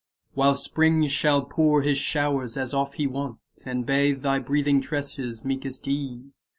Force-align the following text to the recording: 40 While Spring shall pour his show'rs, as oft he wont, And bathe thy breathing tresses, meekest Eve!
40 0.33 0.39
While 0.39 0.55
Spring 0.55 1.05
shall 1.05 1.43
pour 1.45 1.83
his 1.83 1.99
show'rs, 1.99 2.57
as 2.57 2.73
oft 2.73 2.95
he 2.95 3.05
wont, 3.05 3.37
And 3.67 3.85
bathe 3.85 4.23
thy 4.23 4.39
breathing 4.39 4.81
tresses, 4.81 5.45
meekest 5.45 5.87
Eve! 5.87 6.31